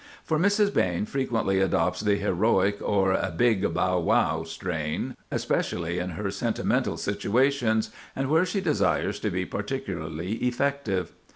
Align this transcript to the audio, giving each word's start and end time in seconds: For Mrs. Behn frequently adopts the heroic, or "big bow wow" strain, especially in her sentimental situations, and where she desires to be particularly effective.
For 0.23 0.39
Mrs. 0.39 0.71
Behn 0.73 1.05
frequently 1.07 1.59
adopts 1.61 1.99
the 1.99 2.15
heroic, 2.15 2.79
or 2.81 3.15
"big 3.37 3.71
bow 3.71 3.99
wow" 3.99 4.41
strain, 4.41 5.15
especially 5.29 5.99
in 5.99 6.09
her 6.17 6.31
sentimental 6.31 6.97
situations, 6.97 7.91
and 8.15 8.27
where 8.27 8.47
she 8.47 8.61
desires 8.61 9.19
to 9.19 9.29
be 9.29 9.45
particularly 9.45 10.37
effective. 10.37 11.11